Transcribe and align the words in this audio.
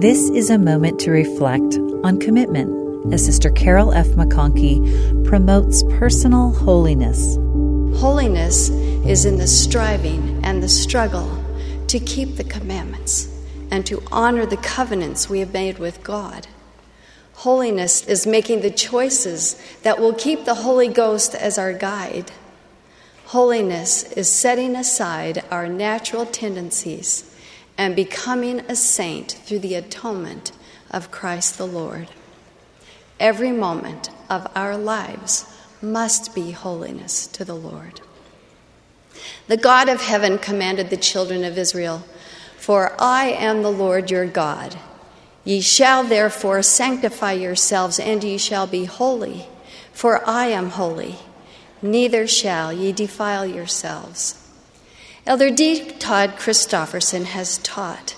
This 0.00 0.30
is 0.30 0.48
a 0.48 0.56
moment 0.56 0.98
to 1.00 1.10
reflect 1.10 1.76
on 2.04 2.18
commitment 2.18 3.12
as 3.12 3.22
Sister 3.22 3.50
Carol 3.50 3.92
F. 3.92 4.06
McConkie 4.06 5.26
promotes 5.26 5.82
personal 5.98 6.52
holiness. 6.52 7.36
Holiness 8.00 8.70
is 8.70 9.26
in 9.26 9.36
the 9.36 9.46
striving 9.46 10.42
and 10.42 10.62
the 10.62 10.70
struggle 10.70 11.44
to 11.88 12.00
keep 12.00 12.36
the 12.36 12.44
commandments 12.44 13.28
and 13.70 13.84
to 13.84 14.02
honor 14.10 14.46
the 14.46 14.56
covenants 14.56 15.28
we 15.28 15.40
have 15.40 15.52
made 15.52 15.78
with 15.78 16.02
God. 16.02 16.46
Holiness 17.34 18.02
is 18.06 18.26
making 18.26 18.62
the 18.62 18.70
choices 18.70 19.62
that 19.82 20.00
will 20.00 20.14
keep 20.14 20.46
the 20.46 20.54
Holy 20.54 20.88
Ghost 20.88 21.34
as 21.34 21.58
our 21.58 21.74
guide. 21.74 22.32
Holiness 23.26 24.04
is 24.14 24.32
setting 24.32 24.76
aside 24.76 25.44
our 25.50 25.68
natural 25.68 26.24
tendencies 26.24 27.29
and 27.80 27.96
becoming 27.96 28.60
a 28.68 28.76
saint 28.76 29.32
through 29.46 29.58
the 29.58 29.74
atonement 29.74 30.52
of 30.90 31.10
Christ 31.10 31.56
the 31.56 31.66
Lord. 31.66 32.08
Every 33.18 33.52
moment 33.52 34.10
of 34.28 34.46
our 34.54 34.76
lives 34.76 35.46
must 35.80 36.34
be 36.34 36.50
holiness 36.50 37.26
to 37.28 37.42
the 37.42 37.54
Lord. 37.54 38.02
The 39.46 39.56
God 39.56 39.88
of 39.88 40.02
heaven 40.02 40.36
commanded 40.36 40.90
the 40.90 40.98
children 40.98 41.42
of 41.42 41.56
Israel, 41.56 42.04
For 42.58 42.94
I 42.98 43.30
am 43.30 43.62
the 43.62 43.72
Lord 43.72 44.10
your 44.10 44.26
God. 44.26 44.76
Ye 45.42 45.62
shall 45.62 46.04
therefore 46.04 46.62
sanctify 46.62 47.32
yourselves, 47.32 47.98
and 47.98 48.22
ye 48.22 48.36
shall 48.36 48.66
be 48.66 48.84
holy, 48.84 49.46
for 49.90 50.22
I 50.28 50.48
am 50.48 50.68
holy. 50.68 51.16
Neither 51.80 52.26
shall 52.26 52.74
ye 52.74 52.92
defile 52.92 53.46
yourselves. 53.46 54.39
Elder 55.26 55.50
D. 55.50 55.84
Todd 55.98 56.36
Christofferson 56.38 57.24
has 57.24 57.58
taught 57.58 58.16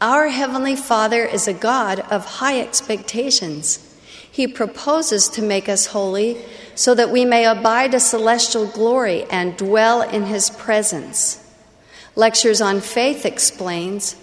Our 0.00 0.28
Heavenly 0.28 0.74
Father 0.74 1.24
is 1.24 1.46
a 1.46 1.54
God 1.54 2.00
of 2.00 2.24
high 2.24 2.60
expectations. 2.60 3.88
He 4.30 4.48
proposes 4.48 5.28
to 5.30 5.42
make 5.42 5.68
us 5.68 5.86
holy 5.86 6.42
so 6.74 6.96
that 6.96 7.10
we 7.10 7.24
may 7.24 7.46
abide 7.46 7.94
a 7.94 8.00
celestial 8.00 8.66
glory 8.66 9.24
and 9.30 9.56
dwell 9.56 10.02
in 10.02 10.24
His 10.24 10.50
presence. 10.50 11.38
Lectures 12.16 12.60
on 12.60 12.80
Faith 12.80 13.24
explains 13.24 14.16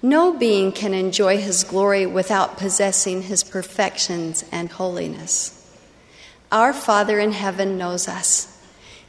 no 0.00 0.32
being 0.32 0.72
can 0.72 0.94
enjoy 0.94 1.36
His 1.36 1.64
glory 1.64 2.06
without 2.06 2.56
possessing 2.56 3.22
His 3.22 3.44
perfections 3.44 4.42
and 4.50 4.70
holiness. 4.70 5.54
Our 6.50 6.72
Father 6.72 7.18
in 7.18 7.32
heaven 7.32 7.76
knows 7.76 8.08
us, 8.08 8.58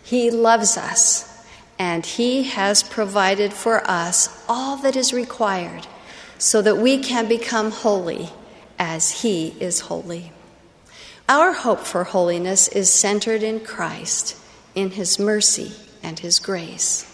He 0.03 0.29
loves 0.29 0.75
us 0.75 1.28
and 1.79 2.05
He 2.05 2.43
has 2.43 2.83
provided 2.83 3.53
for 3.53 3.81
us 3.89 4.43
all 4.49 4.75
that 4.77 4.97
is 4.97 5.13
required 5.13 5.87
so 6.37 6.61
that 6.61 6.77
we 6.77 6.97
can 6.97 7.27
become 7.27 7.71
holy 7.71 8.29
as 8.77 9.21
He 9.21 9.55
is 9.59 9.79
holy. 9.81 10.33
Our 11.29 11.53
hope 11.53 11.79
for 11.79 12.03
holiness 12.03 12.67
is 12.67 12.93
centered 12.93 13.43
in 13.43 13.61
Christ, 13.61 14.35
in 14.75 14.91
His 14.91 15.17
mercy 15.17 15.71
and 16.03 16.19
His 16.19 16.39
grace. 16.39 17.05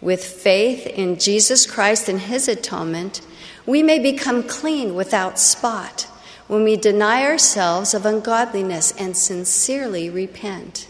With 0.00 0.24
faith 0.24 0.86
in 0.86 1.18
Jesus 1.18 1.66
Christ 1.66 2.08
and 2.08 2.20
His 2.20 2.48
atonement, 2.48 3.20
we 3.66 3.82
may 3.82 3.98
become 3.98 4.42
clean 4.42 4.94
without 4.94 5.38
spot 5.38 6.08
when 6.48 6.64
we 6.64 6.76
deny 6.76 7.24
ourselves 7.24 7.94
of 7.94 8.04
ungodliness 8.04 8.92
and 8.98 9.16
sincerely 9.16 10.10
repent. 10.10 10.88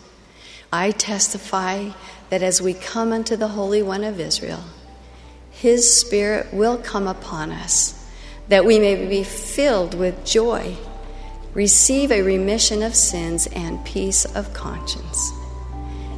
I 0.75 0.91
testify 0.91 1.91
that 2.31 2.43
as 2.43 2.63
we 2.63 2.73
come 2.73 3.13
unto 3.13 3.37
the 3.37 3.49
Holy 3.49 3.83
One 3.83 4.03
of 4.05 4.19
Israel, 4.19 4.65
His 5.51 6.01
Spirit 6.01 6.55
will 6.55 6.79
come 6.79 7.07
upon 7.07 7.51
us, 7.51 8.09
that 8.49 8.65
we 8.65 8.79
may 8.79 9.07
be 9.07 9.23
filled 9.23 9.93
with 9.93 10.25
joy, 10.25 10.77
receive 11.53 12.11
a 12.11 12.23
remission 12.23 12.83
of 12.83 12.95
sins, 12.95 13.47
and 13.49 13.85
peace 13.85 14.25
of 14.25 14.55
conscience. 14.55 15.31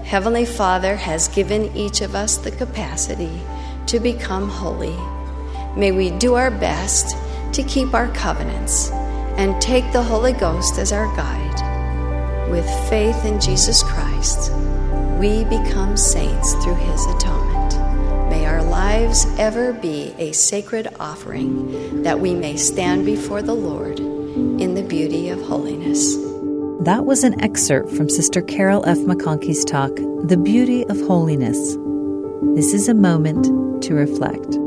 Heavenly 0.05 0.45
Father 0.45 0.95
has 0.95 1.27
given 1.27 1.77
each 1.77 2.01
of 2.01 2.15
us 2.15 2.37
the 2.37 2.53
capacity 2.53 3.41
to 3.87 3.99
become 3.99 4.49
holy. 4.49 4.97
May 5.77 5.91
we 5.91 6.11
do 6.11 6.35
our 6.35 6.53
best 6.53 7.17
to 7.55 7.65
keep 7.65 7.93
our 7.93 8.07
covenants 8.15 8.93
and 9.37 9.61
take 9.61 9.91
the 9.91 10.03
Holy 10.03 10.33
Ghost 10.33 10.79
as 10.79 10.93
our 10.93 11.07
guide. 11.17 12.51
With 12.51 12.69
faith 12.89 13.25
in 13.25 13.41
Jesus 13.41 13.83
Christ, 13.83 14.04
we 15.21 15.45
become 15.45 15.99
saints 15.99 16.55
through 16.65 16.77
his 16.77 17.07
atonement. 17.07 17.75
May 18.31 18.47
our 18.47 18.63
lives 18.63 19.27
ever 19.39 19.75
be 19.75 20.15
a 20.17 20.33
sacred 20.33 20.89
offering 20.99 22.03
that 22.05 22.21
we 22.21 22.35
may 22.35 22.57
stand 22.57 23.05
before 23.05 23.43
the 23.43 23.55
Lord 23.55 24.01
in 24.01 24.75
the 24.75 24.83
beauty 24.83 25.29
of 25.29 25.43
holiness. 25.43 26.17
That 26.85 27.05
was 27.05 27.23
an 27.23 27.39
excerpt 27.43 27.91
from 27.91 28.09
Sister 28.09 28.41
Carol 28.41 28.83
F. 28.87 28.97
McConkie's 28.99 29.63
talk, 29.63 29.95
The 29.95 30.41
Beauty 30.43 30.87
of 30.87 30.99
Holiness. 31.03 31.77
This 32.55 32.73
is 32.73 32.89
a 32.89 32.95
moment 32.95 33.83
to 33.83 33.95
reflect. 33.95 34.64